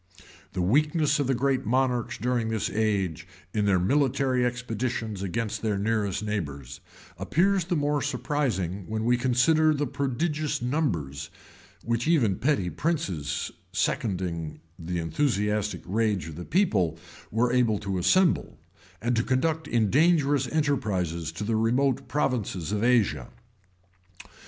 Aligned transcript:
The 0.53 0.63
weakness 0.63 1.19
of 1.19 1.27
the 1.27 1.35
greatest 1.35 1.67
monarchs 1.67 2.17
during 2.17 2.49
this 2.49 2.71
age, 2.71 3.27
in 3.53 3.65
their 3.65 3.77
military 3.77 4.43
expeditions 4.43 5.21
against 5.21 5.61
their 5.61 5.77
nearest 5.77 6.23
neighbors, 6.23 6.79
appears 7.19 7.65
the 7.65 7.75
more 7.75 8.01
surprising, 8.01 8.85
when 8.87 9.05
we 9.05 9.15
consider 9.15 9.75
the 9.75 9.85
prodigious 9.85 10.59
numbers, 10.59 11.29
which 11.83 12.07
even 12.07 12.37
petty 12.39 12.71
princes, 12.71 13.51
seconding 13.73 14.59
the 14.79 14.97
enthusiastic 14.97 15.83
rage 15.85 16.27
of 16.27 16.35
the 16.35 16.45
people, 16.45 16.97
were 17.29 17.53
able 17.53 17.77
to 17.77 17.99
assemble, 17.99 18.57
and 19.03 19.15
to 19.15 19.21
conduct 19.21 19.67
in 19.67 19.91
dangerous 19.91 20.47
enterprises 20.47 21.31
to 21.31 21.43
the 21.43 21.55
remote 21.55 22.07
provinces 22.07 22.71
of 22.71 22.83
Asia. 22.83 23.29